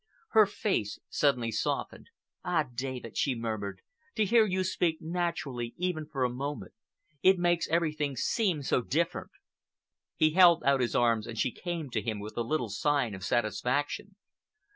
Her 0.29 0.47
face 0.47 0.97
suddenly 1.09 1.51
softened. 1.51 2.07
"Ah, 2.43 2.63
David!" 2.73 3.15
she 3.15 3.35
murmured, 3.35 3.81
"to 4.15 4.25
hear 4.25 4.47
you 4.47 4.63
speak 4.63 4.97
naturally 4.99 5.75
even 5.77 6.07
for 6.07 6.23
a 6.23 6.29
moment—it 6.31 7.37
makes 7.37 7.67
everything 7.67 8.15
seem 8.15 8.63
so 8.63 8.81
different!" 8.81 9.29
He 10.15 10.31
held 10.31 10.63
out 10.63 10.81
his 10.81 10.95
arms 10.95 11.27
and 11.27 11.37
she 11.37 11.51
came 11.51 11.91
to 11.91 12.01
him 12.01 12.19
with 12.19 12.35
a 12.35 12.41
little 12.41 12.69
sigh 12.69 13.09
of 13.11 13.23
satisfaction. 13.23 14.15